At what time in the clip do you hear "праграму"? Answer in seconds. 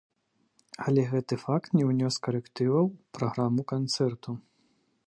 3.21-3.61